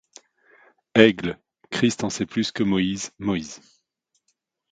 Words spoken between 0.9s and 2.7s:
Aigle, Christ en sait plus que